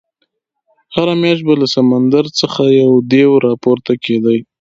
هره 0.95 1.13
میاشت 1.21 1.43
به 1.47 1.53
له 1.59 1.67
سمندر 1.75 2.25
څخه 2.39 2.63
یو 2.81 2.91
دېو 3.11 3.31
راپورته 3.45 3.93
کېدی. 4.03 4.37